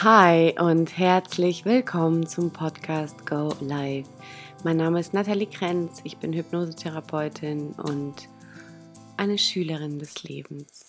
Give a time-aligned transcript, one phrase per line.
[0.00, 4.08] Hi und herzlich willkommen zum Podcast Go Live.
[4.64, 8.14] Mein Name ist Nathalie Krenz, ich bin Hypnosetherapeutin und
[9.16, 10.86] eine Schülerin des Lebens.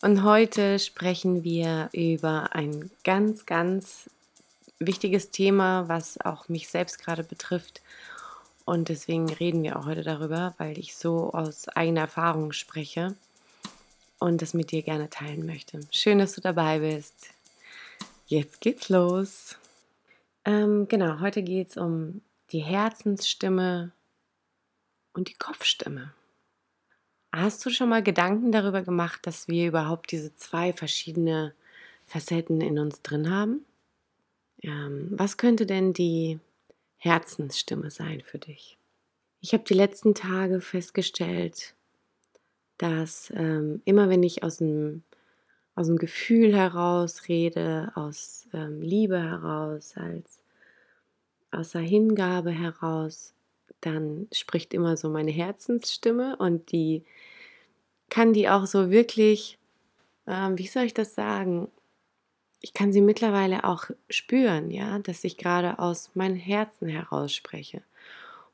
[0.00, 4.10] Und heute sprechen wir über ein ganz, ganz
[4.80, 7.82] wichtiges Thema, was auch mich selbst gerade betrifft.
[8.64, 13.14] Und deswegen reden wir auch heute darüber, weil ich so aus eigener Erfahrung spreche
[14.18, 15.80] und das mit dir gerne teilen möchte.
[15.92, 17.34] Schön, dass du dabei bist.
[18.26, 19.58] Jetzt geht's los.
[20.46, 23.92] Ähm, genau, heute geht es um die Herzensstimme
[25.12, 26.14] und die Kopfstimme.
[27.32, 31.54] Hast du schon mal Gedanken darüber gemacht, dass wir überhaupt diese zwei verschiedene
[32.06, 33.66] Facetten in uns drin haben?
[34.62, 36.40] Ähm, was könnte denn die
[36.96, 38.78] Herzensstimme sein für dich?
[39.42, 41.74] Ich habe die letzten Tage festgestellt,
[42.78, 45.02] dass ähm, immer wenn ich aus dem
[45.74, 50.38] aus dem Gefühl heraus rede, aus ähm, Liebe heraus, als
[51.50, 53.32] aus der Hingabe heraus,
[53.80, 57.04] dann spricht immer so meine Herzensstimme und die
[58.08, 59.58] kann die auch so wirklich,
[60.26, 61.68] ähm, wie soll ich das sagen?
[62.60, 67.82] Ich kann sie mittlerweile auch spüren, ja, dass ich gerade aus meinem Herzen heraus spreche.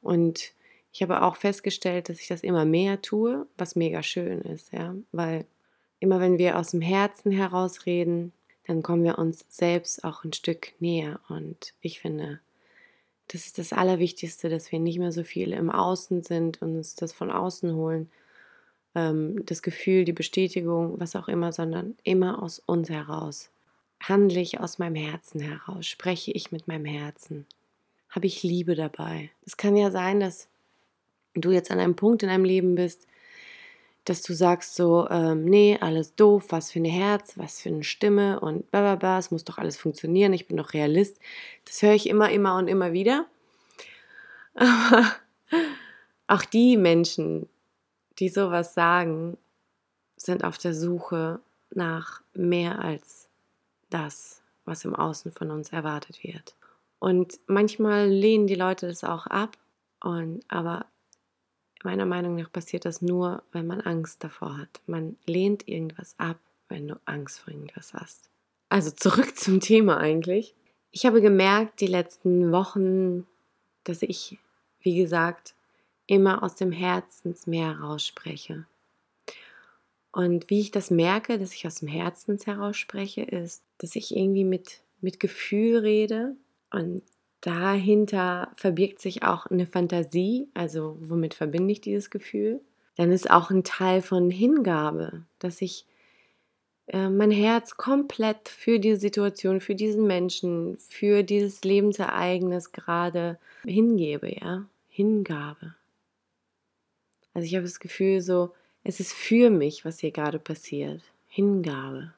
[0.02, 0.52] Und
[0.92, 4.94] ich habe auch festgestellt, dass ich das immer mehr tue, was mega schön ist, ja,
[5.12, 5.46] weil
[6.00, 8.32] Immer wenn wir aus dem Herzen heraus reden,
[8.66, 11.20] dann kommen wir uns selbst auch ein Stück näher.
[11.28, 12.40] Und ich finde,
[13.28, 16.94] das ist das Allerwichtigste, dass wir nicht mehr so viel im Außen sind und uns
[16.96, 18.10] das von außen holen.
[18.94, 23.50] Ähm, das Gefühl, die Bestätigung, was auch immer, sondern immer aus uns heraus.
[24.02, 25.86] Handle ich aus meinem Herzen heraus?
[25.86, 27.46] Spreche ich mit meinem Herzen?
[28.08, 29.30] Habe ich Liebe dabei?
[29.46, 30.48] Es kann ja sein, dass
[31.34, 33.06] du jetzt an einem Punkt in deinem Leben bist,
[34.04, 37.84] dass du sagst so, ähm, nee, alles doof, was für ein Herz, was für eine
[37.84, 41.18] Stimme und bla bla bla, es muss doch alles funktionieren, ich bin doch Realist.
[41.64, 43.26] Das höre ich immer, immer und immer wieder.
[44.54, 45.12] Aber
[46.26, 47.48] auch die Menschen,
[48.18, 49.36] die sowas sagen,
[50.16, 53.28] sind auf der Suche nach mehr als
[53.90, 56.54] das, was im Außen von uns erwartet wird.
[56.98, 59.56] Und manchmal lehnen die Leute das auch ab,
[60.02, 60.86] und, aber
[61.84, 64.80] meiner Meinung nach passiert das nur, wenn man Angst davor hat.
[64.86, 68.28] Man lehnt irgendwas ab, wenn du Angst vor irgendwas hast.
[68.68, 70.54] Also zurück zum Thema eigentlich.
[70.90, 73.26] Ich habe gemerkt die letzten Wochen,
[73.84, 74.38] dass ich,
[74.80, 75.54] wie gesagt,
[76.06, 78.66] immer aus dem Herzensmeer rausspreche.
[80.12, 84.16] Und wie ich das merke, dass ich aus dem Herzens heraus spreche, ist, dass ich
[84.16, 86.34] irgendwie mit, mit Gefühl rede
[86.72, 87.02] und
[87.40, 92.60] dahinter verbirgt sich auch eine Fantasie, also womit verbinde ich dieses Gefühl?
[92.96, 95.86] Dann ist auch ein Teil von Hingabe, dass ich
[96.88, 104.34] äh, mein Herz komplett für diese Situation, für diesen Menschen, für dieses Lebensereignis gerade hingebe,
[104.40, 105.74] ja, Hingabe.
[107.32, 108.52] Also ich habe das Gefühl so,
[108.82, 111.02] es ist für mich, was hier gerade passiert.
[111.28, 112.12] Hingabe.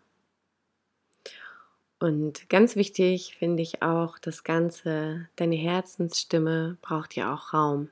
[2.02, 7.90] Und ganz wichtig finde ich auch, das Ganze, deine Herzensstimme braucht ja auch Raum.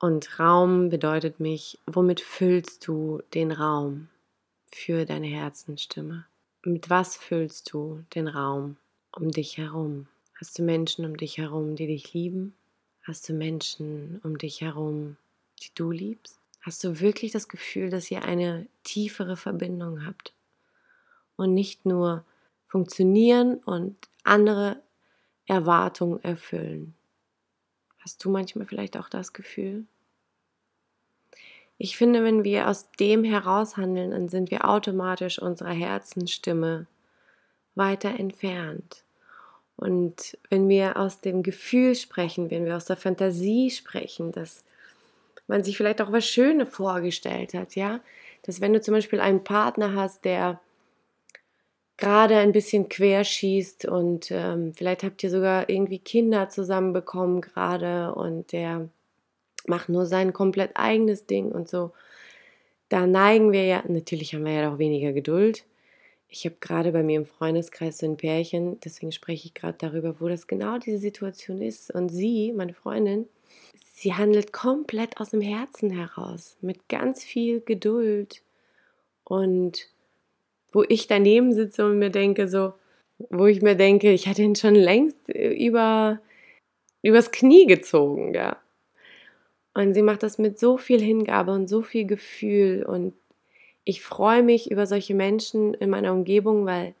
[0.00, 4.08] Und Raum bedeutet mich, womit füllst du den Raum
[4.66, 6.26] für deine Herzensstimme?
[6.64, 8.78] Mit was füllst du den Raum
[9.12, 10.08] um dich herum?
[10.34, 12.56] Hast du Menschen um dich herum, die dich lieben?
[13.04, 15.16] Hast du Menschen um dich herum,
[15.62, 16.40] die du liebst?
[16.62, 20.32] Hast du wirklich das Gefühl, dass ihr eine tiefere Verbindung habt?
[21.36, 22.24] Und nicht nur
[22.70, 24.80] funktionieren und andere
[25.46, 26.94] Erwartungen erfüllen.
[27.98, 29.84] Hast du manchmal vielleicht auch das Gefühl?
[31.78, 36.86] Ich finde, wenn wir aus dem heraus handeln, dann sind wir automatisch unserer Herzensstimme
[37.74, 39.02] weiter entfernt.
[39.76, 44.62] Und wenn wir aus dem Gefühl sprechen, wenn wir aus der Fantasie sprechen, dass
[45.48, 48.00] man sich vielleicht auch was Schönes vorgestellt hat, ja,
[48.42, 50.60] dass wenn du zum Beispiel einen Partner hast, der
[52.00, 58.52] gerade ein bisschen querschießt und ähm, vielleicht habt ihr sogar irgendwie Kinder zusammenbekommen gerade und
[58.52, 58.88] der
[59.66, 61.92] macht nur sein komplett eigenes Ding und so.
[62.88, 65.64] Da neigen wir ja, natürlich haben wir ja auch weniger Geduld.
[66.28, 70.20] Ich habe gerade bei mir im Freundeskreis so ein Pärchen, deswegen spreche ich gerade darüber,
[70.20, 71.92] wo das genau diese Situation ist.
[71.92, 73.28] Und sie, meine Freundin,
[73.94, 78.42] sie handelt komplett aus dem Herzen heraus, mit ganz viel Geduld
[79.24, 79.88] und
[80.72, 82.74] wo ich daneben sitze und mir denke, so,
[83.30, 86.20] wo ich mir denke, ich hätte ihn schon längst äh, über,
[87.02, 88.56] übers Knie gezogen, ja.
[89.74, 93.14] Und sie macht das mit so viel Hingabe und so viel Gefühl und
[93.84, 96.94] ich freue mich über solche Menschen in meiner Umgebung, weil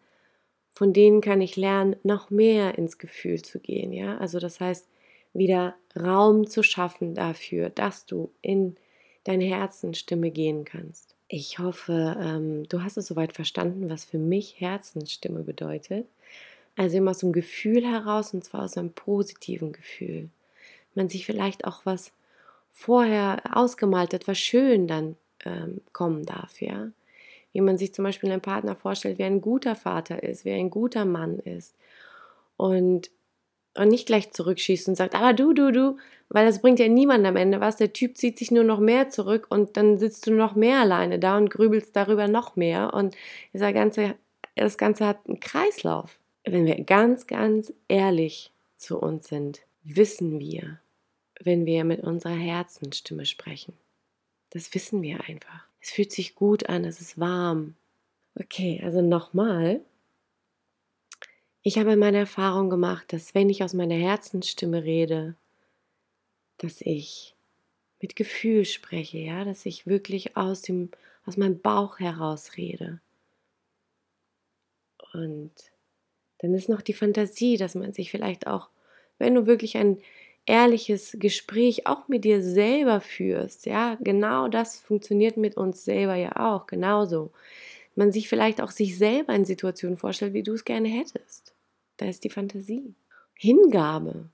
[0.70, 4.18] von denen kann ich lernen, noch mehr ins Gefühl zu gehen, ja?
[4.18, 4.88] Also das heißt,
[5.32, 8.76] wieder Raum zu schaffen dafür, dass du in
[9.24, 11.14] deine Herzensstimme gehen kannst.
[11.32, 16.08] Ich hoffe, ähm, du hast es soweit verstanden, was für mich Herzensstimme bedeutet.
[16.76, 20.28] Also immer aus dem Gefühl heraus und zwar aus einem positiven Gefühl.
[20.96, 22.10] Man sich vielleicht auch was
[22.72, 26.88] vorher ausgemalt hat, was schön dann ähm, kommen darf, ja.
[27.52, 30.70] Wie man sich zum Beispiel einen Partner vorstellt, wie ein guter Vater ist, wie ein
[30.70, 31.76] guter Mann ist.
[32.56, 33.10] Und,
[33.76, 35.96] und nicht gleich zurückschießt und sagt, aber du, du, du,
[36.28, 37.76] weil das bringt ja niemand am Ende was.
[37.76, 41.18] Der Typ zieht sich nur noch mehr zurück und dann sitzt du noch mehr alleine
[41.18, 42.94] da und grübelst darüber noch mehr.
[42.94, 43.16] Und
[43.52, 44.14] dieser ganze,
[44.54, 46.18] das Ganze hat einen Kreislauf.
[46.44, 50.80] Wenn wir ganz, ganz ehrlich zu uns sind, wissen wir,
[51.40, 53.74] wenn wir mit unserer Herzensstimme sprechen.
[54.50, 55.66] Das wissen wir einfach.
[55.80, 57.74] Es fühlt sich gut an, es ist warm.
[58.38, 59.80] Okay, also nochmal.
[61.62, 65.36] Ich habe meine Erfahrung gemacht, dass wenn ich aus meiner Herzensstimme rede,
[66.58, 67.34] dass ich
[68.00, 70.90] mit Gefühl spreche, ja, dass ich wirklich aus dem
[71.26, 73.00] aus meinem Bauch heraus rede.
[75.12, 75.52] Und
[76.38, 78.70] dann ist noch die Fantasie, dass man sich vielleicht auch,
[79.18, 79.98] wenn du wirklich ein
[80.46, 86.36] ehrliches Gespräch auch mit dir selber führst, ja, genau das funktioniert mit uns selber ja
[86.36, 87.32] auch, genauso.
[88.00, 91.52] Man sich vielleicht auch sich selber in Situationen vorstellt, wie du es gerne hättest.
[91.98, 92.94] Da ist die Fantasie.
[93.34, 94.30] Hingabe.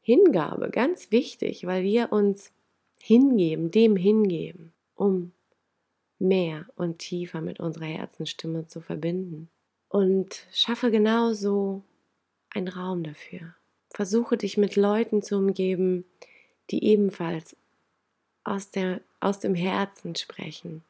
[0.00, 2.50] Hingabe, ganz wichtig, weil wir uns
[2.98, 5.30] hingeben, dem hingeben, um
[6.18, 9.48] mehr und tiefer mit unserer Herzensstimme zu verbinden.
[9.88, 11.84] Und schaffe genauso
[12.52, 13.54] einen Raum dafür.
[13.90, 16.04] Versuche dich mit Leuten zu umgeben,
[16.70, 17.54] die ebenfalls
[18.42, 20.82] aus, der, aus dem Herzen sprechen.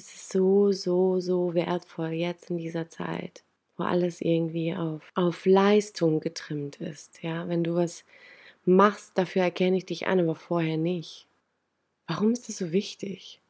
[0.00, 3.44] Es ist so, so, so wertvoll jetzt in dieser Zeit,
[3.76, 7.22] wo alles irgendwie auf, auf Leistung getrimmt ist.
[7.22, 8.06] Ja, wenn du was
[8.64, 11.26] machst, dafür erkenne ich dich an, aber vorher nicht.
[12.06, 13.42] Warum ist das so wichtig?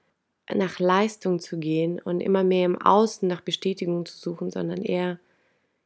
[0.52, 5.20] Nach Leistung zu gehen und immer mehr im Außen nach Bestätigung zu suchen, sondern eher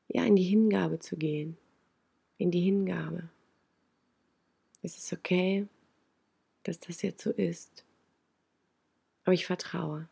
[0.09, 1.59] ja, in die Hingabe zu gehen.
[2.39, 3.29] In die Hingabe.
[4.83, 5.67] Es ist okay,
[6.63, 7.85] dass das jetzt so ist.
[9.25, 10.09] Aber ich vertraue.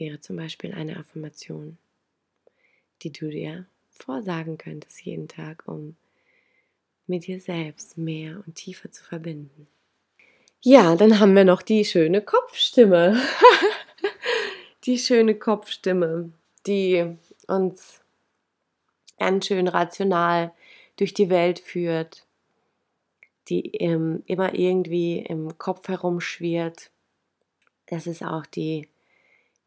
[0.00, 1.78] Wäre zum Beispiel eine Affirmation,
[3.02, 5.94] die du dir vorsagen könntest jeden Tag, um
[7.06, 9.68] mit dir selbst mehr und tiefer zu verbinden.
[10.62, 13.20] Ja, dann haben wir noch die schöne Kopfstimme.
[14.84, 16.32] die schöne Kopfstimme
[16.66, 17.16] die
[17.46, 18.00] uns
[19.18, 20.52] ganz schön rational
[20.96, 22.26] durch die Welt führt,
[23.48, 26.90] die ähm, immer irgendwie im Kopf herumschwirrt.
[27.86, 28.88] Das ist auch die,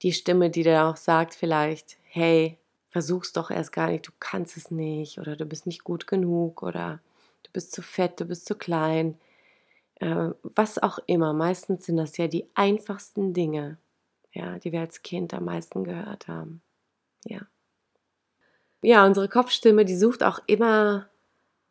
[0.03, 2.57] die Stimme, die dir auch sagt vielleicht, hey,
[2.89, 6.61] versuch's doch erst gar nicht, du kannst es nicht oder du bist nicht gut genug
[6.61, 6.99] oder
[7.43, 9.17] du bist zu fett, du bist zu klein.
[9.95, 11.33] Äh, was auch immer.
[11.33, 13.77] Meistens sind das ja die einfachsten Dinge,
[14.33, 16.61] ja, die wir als Kind am meisten gehört haben.
[17.25, 17.41] Ja.
[18.81, 21.07] Ja, unsere Kopfstimme, die sucht auch immer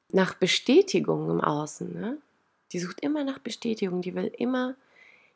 [0.09, 1.93] nach Bestätigung im Außen.
[1.93, 2.17] Ne?
[2.73, 4.01] Die sucht immer nach Bestätigung.
[4.01, 4.75] Die will immer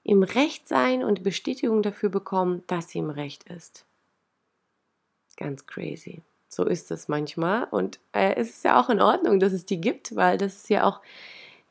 [0.07, 3.85] im Recht sein und Bestätigung dafür bekommen, dass sie im Recht ist.
[5.37, 6.23] Ganz crazy.
[6.49, 7.65] So ist es manchmal.
[7.65, 10.71] Und äh, es ist ja auch in Ordnung, dass es die gibt, weil das ist
[10.71, 11.01] ja auch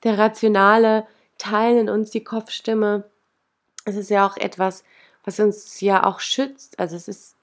[0.04, 1.08] der rationale
[1.38, 3.06] Teil in uns, die Kopfstimme.
[3.86, 4.84] Es ist ja auch etwas,
[5.24, 6.78] was uns ja auch schützt.
[6.78, 7.38] Also es ist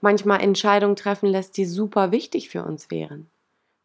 [0.00, 3.30] manchmal Entscheidungen treffen lässt, die super wichtig für uns wären,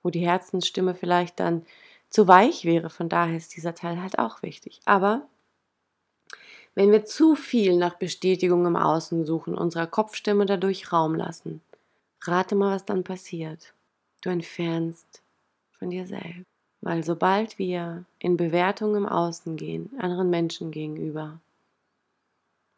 [0.02, 1.64] wo die Herzensstimme vielleicht dann
[2.10, 2.90] zu weich wäre.
[2.90, 4.82] Von daher ist dieser Teil halt auch wichtig.
[4.86, 5.28] Aber
[6.80, 11.62] wenn wir zu viel nach Bestätigung im Außen suchen, unserer Kopfstimme dadurch Raum lassen,
[12.22, 13.74] rate mal, was dann passiert.
[14.22, 15.22] Du entfernst
[15.78, 16.46] von dir selbst.
[16.82, 21.42] Weil sobald wir in Bewertung im Außen gehen, anderen Menschen gegenüber,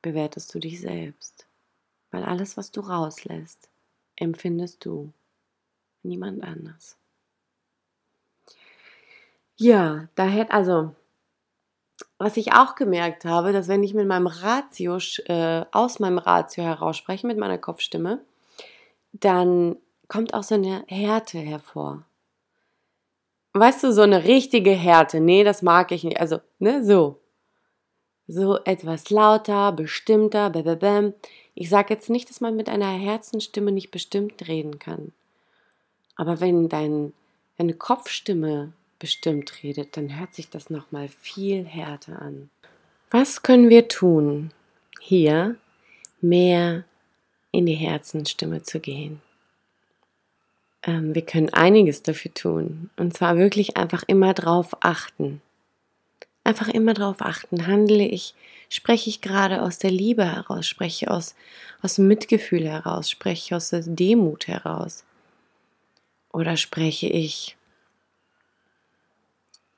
[0.01, 1.46] bewertest du dich selbst
[2.12, 3.70] weil alles, was du rauslässt,
[4.17, 5.12] empfindest du,
[6.03, 6.98] niemand anders.
[9.58, 10.93] Ja, da hätte also,
[12.24, 16.63] was ich auch gemerkt habe, dass wenn ich mit meinem Ratio, äh, aus meinem Ratio
[16.63, 18.20] heraus spreche, mit meiner Kopfstimme,
[19.12, 19.75] dann
[20.08, 22.04] kommt auch so eine Härte hervor.
[23.54, 26.20] Weißt du, so eine richtige Härte, nee, das mag ich nicht.
[26.20, 27.20] Also, ne, so.
[28.28, 31.13] So etwas lauter, bestimmter, bäm,
[31.54, 35.12] ich sage jetzt nicht, dass man mit einer Herzenstimme nicht bestimmt reden kann.
[36.16, 37.13] Aber wenn dein,
[37.58, 42.50] deine Kopfstimme bestimmt redet, dann hört sich das nochmal viel härter an.
[43.10, 44.51] Was können wir tun,
[45.01, 45.58] hier
[46.22, 46.86] mehr
[47.51, 49.22] in die Herzensstimme zu gehen.
[50.84, 52.89] Ähm, wir können einiges dafür tun.
[52.98, 55.41] Und zwar wirklich einfach immer drauf achten.
[56.43, 57.67] Einfach immer drauf achten.
[57.67, 58.34] Handle ich,
[58.70, 61.36] spreche ich gerade aus der Liebe heraus, spreche ich aus,
[61.81, 65.03] aus Mitgefühl heraus, spreche ich aus der Demut heraus.
[66.31, 67.58] Oder spreche ich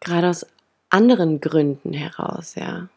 [0.03, 0.45] gerade aus
[0.89, 2.87] anderen Gründen heraus, ja.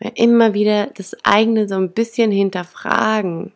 [0.00, 0.10] ja.
[0.14, 3.52] Immer wieder das eigene so ein bisschen hinterfragen.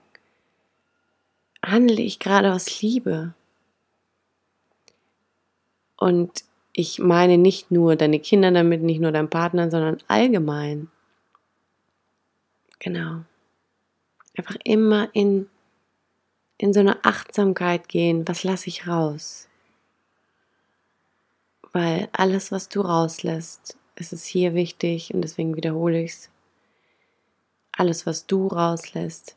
[1.64, 3.34] Handle ich gerade aus Liebe?
[5.96, 10.88] Und ich meine nicht nur deine Kinder damit, nicht nur deinen Partner, sondern allgemein.
[12.78, 13.22] Genau.
[14.36, 15.50] Einfach immer in,
[16.56, 18.26] in so eine Achtsamkeit gehen.
[18.26, 19.49] Was lasse ich raus?
[21.72, 26.30] Weil alles, was du rauslässt, ist es hier wichtig und deswegen wiederhole ich es.
[27.72, 29.36] Alles, was du rauslässt,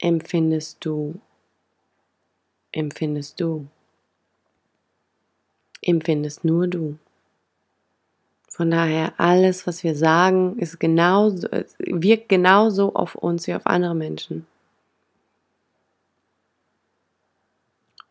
[0.00, 1.20] empfindest du,
[2.72, 3.68] empfindest du
[5.86, 6.98] empfindest nur du.
[8.48, 11.48] Von daher, alles, was wir sagen, ist genauso,
[11.78, 14.46] wirkt genauso auf uns wie auf andere Menschen.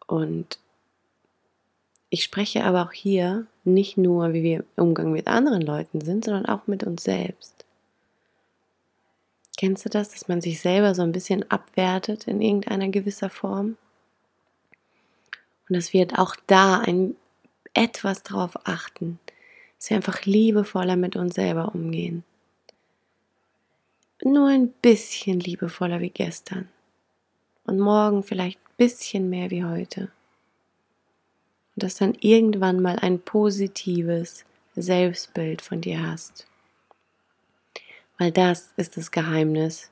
[0.05, 0.59] Und
[2.13, 6.23] ich spreche aber auch hier nicht nur, wie wir im Umgang mit anderen Leuten sind,
[6.23, 7.65] sondern auch mit uns selbst.
[9.57, 13.77] Kennst du das, dass man sich selber so ein bisschen abwertet in irgendeiner gewisser Form?
[15.67, 17.15] Und dass wir auch da ein
[17.73, 19.17] etwas darauf achten,
[19.79, 22.23] dass wir einfach liebevoller mit uns selber umgehen.
[24.23, 26.69] Nur ein bisschen liebevoller wie gestern.
[27.65, 30.11] Und morgen vielleicht ein bisschen mehr wie heute.
[31.75, 36.47] Und dass dann irgendwann mal ein positives Selbstbild von dir hast.
[38.17, 39.91] Weil das ist das Geheimnis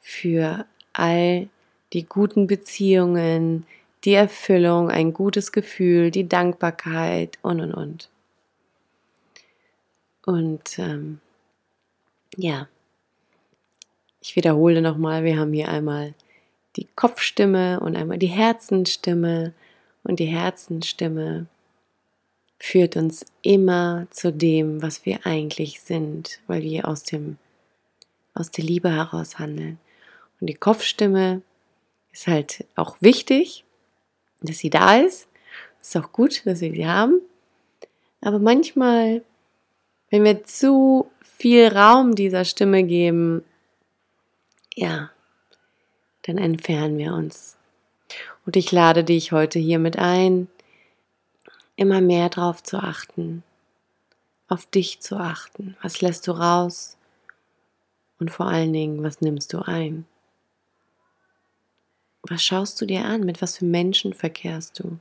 [0.00, 1.48] für all
[1.92, 3.66] die guten Beziehungen,
[4.04, 8.10] die Erfüllung, ein gutes Gefühl, die Dankbarkeit und und und.
[10.24, 11.20] Und ähm,
[12.36, 12.68] ja,
[14.20, 16.14] ich wiederhole nochmal, wir haben hier einmal
[16.76, 19.54] die Kopfstimme und einmal die Herzenstimme
[20.06, 21.46] und die Herzenstimme
[22.58, 27.38] führt uns immer zu dem, was wir eigentlich sind, weil wir aus dem
[28.34, 29.78] aus der Liebe heraus handeln.
[30.40, 31.42] Und die Kopfstimme
[32.12, 33.64] ist halt auch wichtig,
[34.42, 35.26] dass sie da ist.
[35.80, 37.20] Ist auch gut, dass wir sie haben.
[38.20, 39.22] Aber manchmal,
[40.10, 43.42] wenn wir zu viel Raum dieser Stimme geben,
[44.74, 45.10] ja,
[46.22, 47.55] dann entfernen wir uns.
[48.46, 50.46] Und ich lade dich heute hiermit ein,
[51.74, 53.42] immer mehr drauf zu achten,
[54.48, 55.76] auf dich zu achten.
[55.82, 56.96] Was lässt du raus?
[58.20, 60.06] Und vor allen Dingen, was nimmst du ein?
[62.22, 63.24] Was schaust du dir an?
[63.24, 64.98] Mit was für Menschen verkehrst du?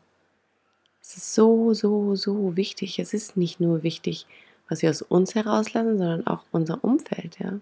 [1.01, 2.97] Es ist so, so, so wichtig.
[2.97, 4.25] Es ist nicht nur wichtig,
[4.67, 7.59] was wir aus uns herauslassen, sondern auch unser Umfeld, ja.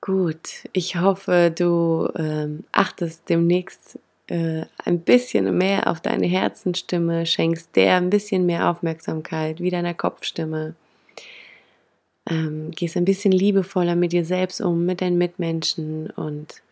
[0.00, 3.98] Gut, ich hoffe, du ähm, achtest demnächst
[4.28, 9.94] äh, ein bisschen mehr auf deine Herzenstimme, schenkst der ein bisschen mehr Aufmerksamkeit, wie deiner
[9.94, 10.74] Kopfstimme.
[12.28, 16.62] Ähm, gehst ein bisschen liebevoller mit dir selbst um, mit deinen Mitmenschen und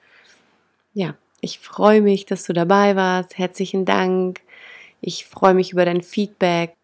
[0.92, 3.36] ja, ich freue mich, dass du dabei warst.
[3.36, 4.40] Herzlichen Dank.
[5.00, 6.74] Ich freue mich über dein Feedback.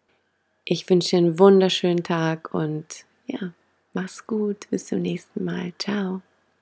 [0.65, 2.85] Ich wünsche dir einen wunderschönen Tag und
[3.25, 3.53] ja,
[3.93, 4.69] mach's gut.
[4.69, 5.73] Bis zum nächsten Mal.
[5.79, 6.21] Ciao.